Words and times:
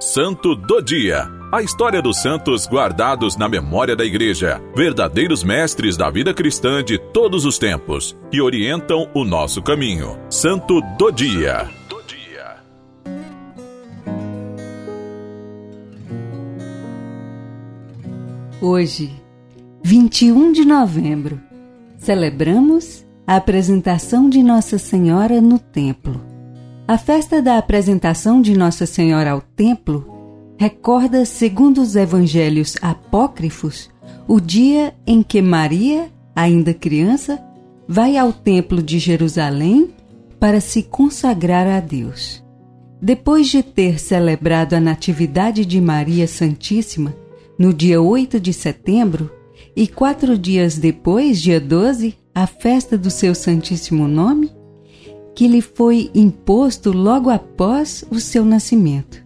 Santo 0.00 0.54
do 0.54 0.80
Dia. 0.80 1.28
A 1.50 1.60
história 1.60 2.00
dos 2.00 2.22
santos 2.22 2.68
guardados 2.68 3.36
na 3.36 3.48
memória 3.48 3.96
da 3.96 4.04
Igreja, 4.04 4.62
verdadeiros 4.72 5.42
mestres 5.42 5.96
da 5.96 6.08
vida 6.08 6.32
cristã 6.32 6.84
de 6.84 6.98
todos 6.98 7.44
os 7.44 7.58
tempos, 7.58 8.16
que 8.30 8.40
orientam 8.40 9.10
o 9.12 9.24
nosso 9.24 9.60
caminho. 9.60 10.16
Santo 10.30 10.80
do 10.96 11.10
Dia. 11.10 11.68
Hoje, 18.60 19.10
21 19.82 20.52
de 20.52 20.64
novembro, 20.64 21.40
celebramos 21.96 23.04
a 23.26 23.34
apresentação 23.34 24.30
de 24.30 24.44
Nossa 24.44 24.78
Senhora 24.78 25.40
no 25.40 25.58
templo. 25.58 26.27
A 26.88 26.96
festa 26.96 27.42
da 27.42 27.58
apresentação 27.58 28.40
de 28.40 28.56
Nossa 28.56 28.86
Senhora 28.86 29.32
ao 29.32 29.42
templo 29.42 30.06
recorda, 30.56 31.26
segundo 31.26 31.82
os 31.82 31.94
evangelhos 31.94 32.76
apócrifos, 32.80 33.90
o 34.26 34.40
dia 34.40 34.94
em 35.06 35.22
que 35.22 35.42
Maria, 35.42 36.10
ainda 36.34 36.72
criança, 36.72 37.38
vai 37.86 38.16
ao 38.16 38.32
templo 38.32 38.82
de 38.82 38.98
Jerusalém 38.98 39.90
para 40.40 40.62
se 40.62 40.82
consagrar 40.82 41.66
a 41.66 41.78
Deus. 41.78 42.42
Depois 43.02 43.48
de 43.48 43.62
ter 43.62 44.00
celebrado 44.00 44.72
a 44.72 44.80
Natividade 44.80 45.66
de 45.66 45.82
Maria 45.82 46.26
Santíssima 46.26 47.14
no 47.58 47.70
dia 47.70 48.00
8 48.00 48.40
de 48.40 48.54
setembro, 48.54 49.30
e 49.76 49.86
quatro 49.86 50.38
dias 50.38 50.78
depois, 50.78 51.38
dia 51.38 51.60
12, 51.60 52.14
a 52.34 52.46
festa 52.46 52.96
do 52.96 53.10
seu 53.10 53.34
Santíssimo 53.34 54.08
Nome, 54.08 54.50
que 55.38 55.46
lhe 55.46 55.62
foi 55.62 56.10
imposto 56.16 56.90
logo 56.90 57.30
após 57.30 58.04
o 58.10 58.18
seu 58.18 58.44
nascimento. 58.44 59.24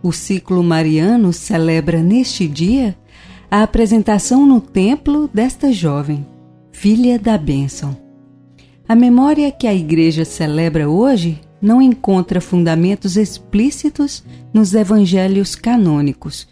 O 0.00 0.12
ciclo 0.12 0.62
mariano 0.62 1.32
celebra 1.32 2.00
neste 2.00 2.46
dia 2.46 2.96
a 3.50 3.64
apresentação 3.64 4.46
no 4.46 4.60
templo 4.60 5.28
desta 5.34 5.72
jovem, 5.72 6.24
filha 6.70 7.18
da 7.18 7.36
bênção. 7.36 7.96
A 8.88 8.94
memória 8.94 9.50
que 9.50 9.66
a 9.66 9.74
Igreja 9.74 10.24
celebra 10.24 10.88
hoje 10.88 11.40
não 11.60 11.82
encontra 11.82 12.40
fundamentos 12.40 13.16
explícitos 13.16 14.22
nos 14.54 14.74
evangelhos 14.74 15.56
canônicos, 15.56 16.46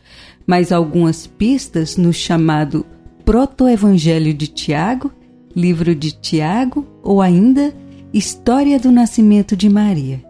mas 0.44 0.72
algumas 0.72 1.28
pistas 1.28 1.96
no 1.96 2.12
chamado 2.12 2.84
Proto-Evangelho 3.24 4.34
de 4.34 4.48
Tiago, 4.48 5.12
livro 5.54 5.94
de 5.94 6.10
Tiago 6.10 6.84
ou 7.04 7.22
ainda 7.22 7.72
História 8.14 8.78
do 8.78 8.92
Nascimento 8.92 9.56
de 9.56 9.68
Maria. 9.68 10.24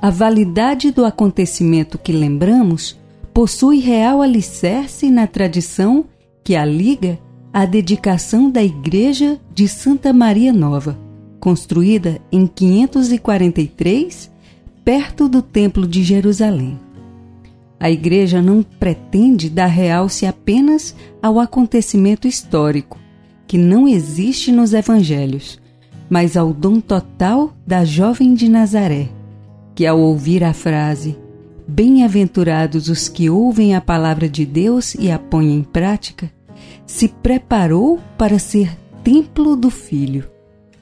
A 0.00 0.10
validade 0.10 0.92
do 0.92 1.04
acontecimento 1.04 1.98
que 1.98 2.12
lembramos 2.12 2.98
possui 3.34 3.80
real 3.80 4.22
alicerce 4.22 5.10
na 5.10 5.26
tradição 5.26 6.04
que 6.44 6.54
a 6.54 6.64
liga 6.64 7.18
à 7.52 7.66
dedicação 7.66 8.48
da 8.48 8.62
Igreja 8.62 9.40
de 9.52 9.66
Santa 9.66 10.12
Maria 10.12 10.52
Nova, 10.52 10.96
construída 11.40 12.20
em 12.30 12.46
543, 12.46 14.30
perto 14.84 15.28
do 15.28 15.42
Templo 15.42 15.86
de 15.86 16.04
Jerusalém. 16.04 16.78
A 17.78 17.90
Igreja 17.90 18.40
não 18.40 18.62
pretende 18.62 19.50
dar 19.50 19.66
realce 19.66 20.26
apenas 20.26 20.94
ao 21.20 21.40
acontecimento 21.40 22.28
histórico, 22.28 22.98
que 23.46 23.58
não 23.58 23.86
existe 23.88 24.52
nos 24.52 24.72
Evangelhos, 24.72 25.60
mas 26.08 26.36
ao 26.36 26.52
dom 26.52 26.80
total 26.80 27.52
da 27.66 27.84
jovem 27.84 28.34
de 28.34 28.48
Nazaré, 28.48 29.08
que 29.74 29.86
ao 29.86 29.98
ouvir 30.00 30.44
a 30.44 30.52
frase 30.52 31.16
Bem-aventurados 31.68 32.88
os 32.88 33.08
que 33.08 33.28
ouvem 33.28 33.74
a 33.74 33.80
palavra 33.80 34.28
de 34.28 34.46
Deus 34.46 34.94
e 34.94 35.10
a 35.10 35.18
põem 35.18 35.52
em 35.52 35.62
prática, 35.64 36.30
se 36.86 37.08
preparou 37.08 37.98
para 38.16 38.38
ser 38.38 38.78
templo 39.02 39.56
do 39.56 39.68
Filho. 39.68 40.30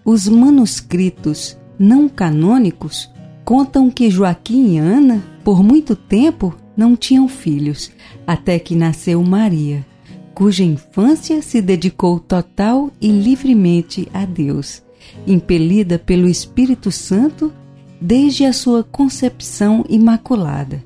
Os 0.05 0.29
manuscritos 0.29 1.57
não 1.79 2.07
canônicos 2.07 3.11
contam 3.47 3.91
que 3.91 4.11
Joaquim 4.11 4.75
e 4.75 4.79
Ana, 4.79 5.25
por 5.43 5.63
muito 5.63 5.97
tempo, 5.97 6.55
não 6.77 6.95
tinham 6.95 7.29
filhos, 7.29 7.91
até 8.27 8.59
que 8.59 8.75
nasceu 8.75 9.23
Maria, 9.23 9.87
cuja 10.35 10.65
infância 10.65 11.41
se 11.41 11.63
dedicou 11.63 12.21
total 12.21 12.91
e 13.01 13.09
livremente 13.09 14.07
a 14.13 14.27
Deus 14.27 14.84
impelida 15.27 15.99
pelo 15.99 16.29
Espírito 16.29 16.91
Santo 16.91 17.53
desde 18.01 18.45
a 18.45 18.53
sua 18.53 18.83
concepção 18.85 19.85
imaculada. 19.89 20.85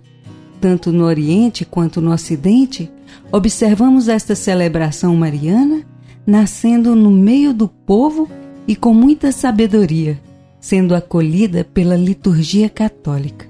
Tanto 0.61 0.93
no 0.93 1.05
Oriente 1.05 1.65
quanto 1.65 2.01
no 2.01 2.13
Ocidente, 2.13 2.91
observamos 3.33 4.09
esta 4.09 4.35
celebração 4.35 5.15
mariana 5.17 5.85
nascendo 6.27 6.95
no 6.95 7.11
meio 7.11 7.55
do 7.55 7.69
povo 7.69 8.29
e 8.67 8.77
com 8.77 8.93
muita 8.93 9.33
sabedoria, 9.33 10.21
sendo 10.61 10.95
acolhida 10.95 11.65
pela 11.65 11.97
liturgia 11.97 12.69
católica. 12.69 13.47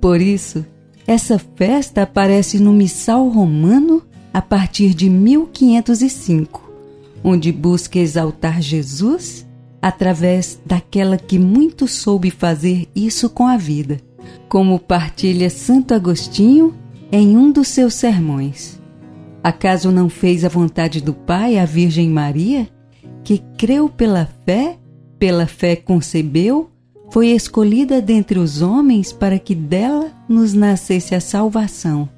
Por 0.00 0.20
isso, 0.20 0.64
essa 1.04 1.38
festa 1.56 2.02
aparece 2.02 2.60
no 2.60 2.72
Missal 2.72 3.28
Romano 3.28 4.02
a 4.32 4.40
partir 4.40 4.94
de 4.94 5.10
1505, 5.10 6.70
onde 7.24 7.50
busca 7.50 7.98
exaltar 7.98 8.62
Jesus 8.62 9.44
através 9.82 10.60
daquela 10.64 11.18
que 11.18 11.40
muito 11.40 11.88
soube 11.88 12.30
fazer 12.30 12.88
isso 12.94 13.28
com 13.28 13.48
a 13.48 13.56
vida, 13.56 14.00
como 14.48 14.78
partilha 14.78 15.50
Santo 15.50 15.92
Agostinho 15.92 16.72
em 17.10 17.36
um 17.36 17.50
dos 17.50 17.66
seus 17.66 17.94
sermões. 17.94 18.80
Acaso 19.42 19.90
não 19.90 20.08
fez 20.08 20.44
a 20.44 20.48
vontade 20.48 21.00
do 21.00 21.12
Pai 21.12 21.58
a 21.58 21.64
Virgem 21.64 22.08
Maria, 22.08 22.68
que 23.24 23.38
creu 23.58 23.88
pela 23.88 24.28
fé, 24.46 24.78
pela 25.18 25.48
fé 25.48 25.74
concebeu, 25.74 26.70
foi 27.10 27.28
escolhida 27.28 28.00
dentre 28.00 28.38
os 28.38 28.62
homens 28.62 29.12
para 29.12 29.38
que 29.38 29.54
dela 29.54 30.12
nos 30.28 30.54
nascesse 30.54 31.14
a 31.14 31.20
salvação, 31.20 32.08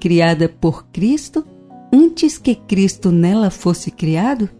criada 0.00 0.48
por 0.48 0.86
Cristo 0.88 1.46
antes 1.92 2.36
que 2.36 2.54
Cristo 2.54 3.12
nela 3.12 3.48
fosse 3.48 3.90
criado? 3.90 4.50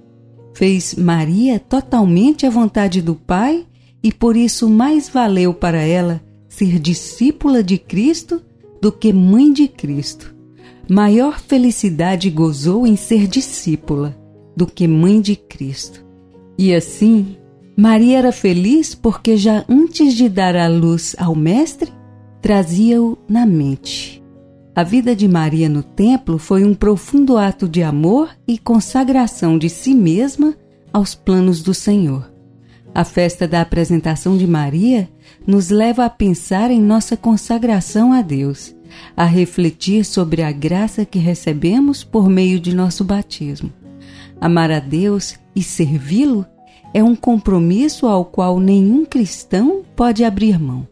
Fez 0.54 0.94
Maria 0.94 1.58
totalmente 1.58 2.46
à 2.46 2.50
vontade 2.50 3.00
do 3.00 3.14
Pai 3.14 3.66
e 4.02 4.12
por 4.12 4.36
isso 4.36 4.68
mais 4.68 5.08
valeu 5.08 5.54
para 5.54 5.80
ela 5.82 6.22
ser 6.48 6.78
discípula 6.78 7.62
de 7.62 7.78
Cristo 7.78 8.42
do 8.80 8.90
que 8.92 9.12
mãe 9.12 9.52
de 9.52 9.68
Cristo. 9.68 10.34
Maior 10.88 11.40
felicidade 11.40 12.28
gozou 12.28 12.86
em 12.86 12.96
ser 12.96 13.26
discípula 13.26 14.16
do 14.56 14.66
que 14.66 14.86
mãe 14.86 15.20
de 15.20 15.36
Cristo. 15.36 16.04
E 16.58 16.74
assim, 16.74 17.36
Maria 17.76 18.18
era 18.18 18.32
feliz 18.32 18.94
porque 18.94 19.36
já 19.36 19.64
antes 19.68 20.14
de 20.14 20.28
dar 20.28 20.54
a 20.56 20.68
luz 20.68 21.16
ao 21.18 21.34
Mestre, 21.34 21.90
trazia-o 22.42 23.16
na 23.28 23.46
mente. 23.46 24.21
A 24.74 24.82
vida 24.82 25.14
de 25.14 25.28
Maria 25.28 25.68
no 25.68 25.82
templo 25.82 26.38
foi 26.38 26.64
um 26.64 26.72
profundo 26.72 27.36
ato 27.36 27.68
de 27.68 27.82
amor 27.82 28.30
e 28.48 28.56
consagração 28.56 29.58
de 29.58 29.68
si 29.68 29.94
mesma 29.94 30.54
aos 30.90 31.14
planos 31.14 31.62
do 31.62 31.74
Senhor. 31.74 32.32
A 32.94 33.04
festa 33.04 33.46
da 33.46 33.60
apresentação 33.60 34.34
de 34.34 34.46
Maria 34.46 35.10
nos 35.46 35.68
leva 35.68 36.06
a 36.06 36.10
pensar 36.10 36.70
em 36.70 36.80
nossa 36.80 37.18
consagração 37.18 38.14
a 38.14 38.22
Deus, 38.22 38.74
a 39.14 39.26
refletir 39.26 40.06
sobre 40.06 40.42
a 40.42 40.50
graça 40.50 41.04
que 41.04 41.18
recebemos 41.18 42.02
por 42.02 42.30
meio 42.30 42.58
de 42.58 42.74
nosso 42.74 43.04
batismo. 43.04 43.70
Amar 44.40 44.70
a 44.70 44.78
Deus 44.78 45.38
e 45.54 45.62
servi-lo 45.62 46.46
é 46.94 47.04
um 47.04 47.14
compromisso 47.14 48.06
ao 48.06 48.24
qual 48.24 48.58
nenhum 48.58 49.04
cristão 49.04 49.82
pode 49.94 50.24
abrir 50.24 50.58
mão. 50.58 50.88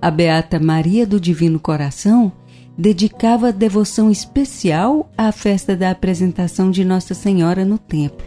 A 0.00 0.10
Beata 0.10 0.60
Maria 0.60 1.04
do 1.04 1.20
Divino 1.20 1.58
Coração 1.58 2.32
dedicava 2.76 3.52
devoção 3.52 4.10
especial 4.10 5.10
à 5.16 5.30
festa 5.30 5.76
da 5.76 5.90
apresentação 5.90 6.70
de 6.70 6.84
Nossa 6.84 7.14
Senhora 7.14 7.64
no 7.64 7.78
templo, 7.78 8.26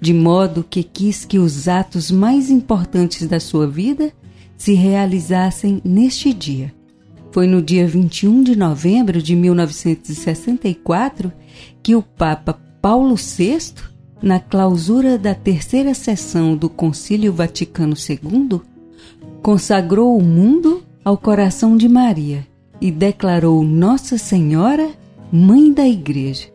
de 0.00 0.12
modo 0.14 0.64
que 0.68 0.82
quis 0.82 1.24
que 1.24 1.38
os 1.38 1.68
atos 1.68 2.10
mais 2.10 2.50
importantes 2.50 3.26
da 3.26 3.38
sua 3.38 3.66
vida 3.66 4.12
se 4.56 4.74
realizassem 4.74 5.80
neste 5.84 6.32
dia. 6.32 6.74
Foi 7.30 7.46
no 7.46 7.60
dia 7.60 7.86
21 7.86 8.42
de 8.42 8.56
novembro 8.56 9.20
de 9.20 9.36
1964 9.36 11.30
que 11.82 11.94
o 11.94 12.00
Papa 12.02 12.58
Paulo 12.80 13.14
VI, 13.14 13.74
na 14.22 14.40
clausura 14.40 15.18
da 15.18 15.34
terceira 15.34 15.92
sessão 15.92 16.56
do 16.56 16.70
Concílio 16.70 17.30
Vaticano 17.34 17.94
II, 17.94 18.62
consagrou 19.42 20.16
o 20.16 20.22
mundo 20.22 20.82
ao 21.04 21.18
coração 21.18 21.76
de 21.76 21.88
Maria 21.88 22.46
e 22.80 22.90
declarou 22.90 23.62
Nossa 23.62 24.18
Senhora 24.18 24.90
Mãe 25.32 25.72
da 25.72 25.86
Igreja. 25.86 26.48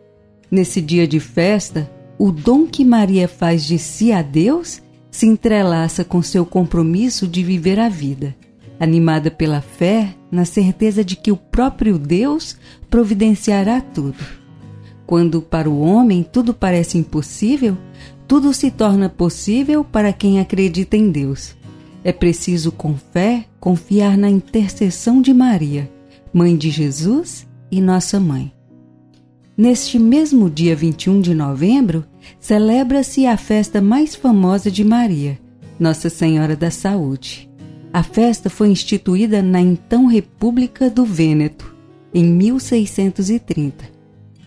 Nesse 0.49 0.81
dia 0.81 1.07
de 1.07 1.19
festa, 1.19 1.89
o 2.17 2.31
dom 2.31 2.67
que 2.67 2.85
Maria 2.85 3.27
faz 3.27 3.65
de 3.65 3.79
si 3.79 4.11
a 4.11 4.21
Deus 4.21 4.81
se 5.09 5.25
entrelaça 5.25 6.03
com 6.03 6.21
seu 6.21 6.45
compromisso 6.45 7.27
de 7.27 7.43
viver 7.43 7.79
a 7.79 7.89
vida, 7.89 8.35
animada 8.79 9.29
pela 9.29 9.61
fé 9.61 10.15
na 10.31 10.45
certeza 10.45 11.03
de 11.03 11.15
que 11.15 11.31
o 11.31 11.37
próprio 11.37 11.97
Deus 11.97 12.57
providenciará 12.89 13.81
tudo. 13.81 14.23
Quando 15.05 15.41
para 15.41 15.69
o 15.69 15.81
homem 15.81 16.23
tudo 16.23 16.53
parece 16.53 16.97
impossível, 16.97 17.77
tudo 18.27 18.53
se 18.53 18.71
torna 18.71 19.09
possível 19.09 19.83
para 19.83 20.13
quem 20.13 20.39
acredita 20.39 20.95
em 20.95 21.11
Deus. 21.11 21.53
É 22.03 22.13
preciso, 22.13 22.71
com 22.71 22.95
fé, 22.95 23.45
confiar 23.59 24.17
na 24.17 24.29
intercessão 24.29 25.21
de 25.21 25.33
Maria, 25.33 25.91
mãe 26.33 26.55
de 26.55 26.69
Jesus 26.69 27.47
e 27.69 27.81
nossa 27.81 28.19
mãe. 28.19 28.53
Neste 29.57 29.99
mesmo 29.99 30.49
dia 30.49 30.75
21 30.75 31.21
de 31.21 31.35
novembro, 31.35 32.05
celebra-se 32.39 33.25
a 33.25 33.35
festa 33.35 33.81
mais 33.81 34.15
famosa 34.15 34.71
de 34.71 34.83
Maria, 34.83 35.37
Nossa 35.79 36.09
Senhora 36.09 36.55
da 36.55 36.71
Saúde. 36.71 37.49
A 37.93 38.01
festa 38.01 38.49
foi 38.49 38.69
instituída 38.69 39.41
na 39.41 39.59
então 39.59 40.07
República 40.07 40.89
do 40.89 41.03
Vêneto, 41.03 41.75
em 42.13 42.23
1630, 42.23 43.85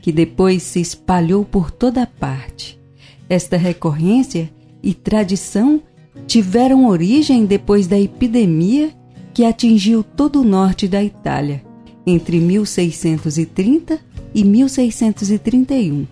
que 0.00 0.10
depois 0.10 0.62
se 0.62 0.80
espalhou 0.80 1.44
por 1.44 1.70
toda 1.70 2.06
parte. 2.06 2.80
Esta 3.28 3.56
recorrência 3.56 4.50
e 4.82 4.94
tradição 4.94 5.82
tiveram 6.26 6.86
origem 6.86 7.44
depois 7.44 7.86
da 7.86 8.00
epidemia 8.00 8.90
que 9.34 9.44
atingiu 9.44 10.02
todo 10.02 10.40
o 10.40 10.44
norte 10.44 10.86
da 10.86 11.02
Itália, 11.02 11.62
entre 12.06 12.38
1630 12.38 13.98
e 14.34 14.44
1631, 14.44 16.06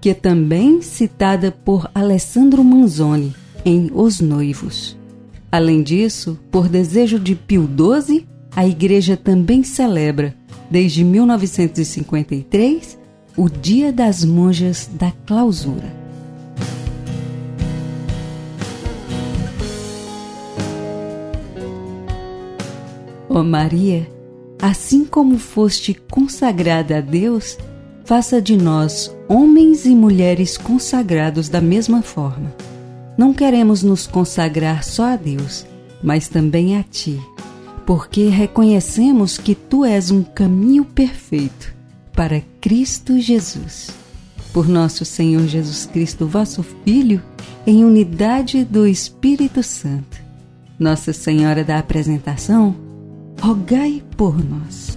que 0.00 0.10
é 0.10 0.14
também 0.14 0.80
citada 0.82 1.50
por 1.52 1.90
Alessandro 1.94 2.64
Manzoni 2.64 3.34
em 3.64 3.90
Os 3.92 4.20
Noivos. 4.20 4.96
Além 5.50 5.82
disso, 5.82 6.38
por 6.50 6.68
desejo 6.68 7.18
de 7.18 7.34
Pio 7.34 7.68
XII, 7.68 8.26
a 8.54 8.66
Igreja 8.66 9.16
também 9.16 9.62
celebra, 9.62 10.34
desde 10.70 11.04
1953, 11.04 12.98
o 13.36 13.48
Dia 13.48 13.92
das 13.92 14.24
Monjas 14.24 14.88
da 14.94 15.12
Clausura. 15.26 15.94
Ó 23.28 23.40
oh 23.40 23.44
Maria, 23.44 24.15
assim 24.60 25.04
como 25.04 25.38
foste 25.38 25.94
consagrada 26.10 26.98
a 26.98 27.00
Deus, 27.00 27.58
faça 28.04 28.40
de 28.40 28.56
nós 28.56 29.14
homens 29.28 29.84
e 29.84 29.94
mulheres 29.94 30.56
consagrados 30.56 31.48
da 31.48 31.60
mesma 31.60 32.02
forma 32.02 32.52
não 33.16 33.32
queremos 33.32 33.82
nos 33.82 34.06
consagrar 34.06 34.84
só 34.84 35.14
a 35.14 35.16
Deus, 35.16 35.64
mas 36.02 36.28
também 36.28 36.76
a 36.76 36.82
Ti, 36.82 37.18
porque 37.86 38.28
reconhecemos 38.28 39.38
que 39.38 39.54
Tu 39.54 39.84
és 39.84 40.10
um 40.10 40.22
caminho 40.22 40.84
perfeito 40.84 41.74
para 42.12 42.42
Cristo 42.60 43.18
Jesus. 43.18 43.90
Por 44.52 44.68
nosso 44.68 45.04
Senhor 45.04 45.46
Jesus 45.46 45.86
Cristo, 45.86 46.26
vosso 46.26 46.62
Filho, 46.84 47.22
em 47.66 47.84
unidade 47.84 48.64
do 48.64 48.86
Espírito 48.86 49.62
Santo. 49.62 50.18
Nossa 50.78 51.12
Senhora 51.12 51.64
da 51.64 51.78
Apresentação, 51.78 52.76
rogai 53.40 54.02
por 54.16 54.36
nós. 54.44 54.95